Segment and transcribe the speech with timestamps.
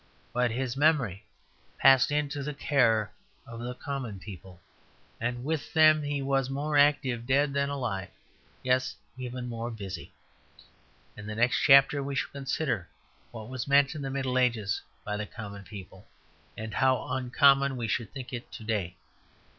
[0.33, 1.23] But his memory
[1.77, 3.11] passed into the care
[3.45, 4.59] of the common people,
[5.19, 8.09] and with them he was more active dead than alive
[8.63, 10.11] yes, even more busy.
[11.15, 12.87] In the next chapter we shall consider
[13.29, 16.07] what was meant in the Middle Ages by the common people,
[16.57, 18.95] and how uncommon we should think it to day.